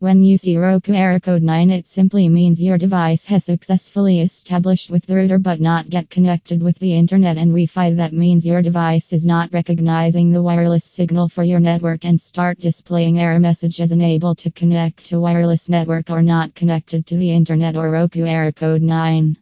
[0.00, 4.88] When you see Roku error code 9, it simply means your device has successfully established
[4.88, 7.92] with the router but not get connected with the internet and Wi-Fi.
[7.92, 12.58] That means your device is not recognizing the wireless signal for your network and start
[12.60, 17.76] displaying error messages unable to connect to wireless network or not connected to the internet
[17.76, 19.36] or Roku error code 9.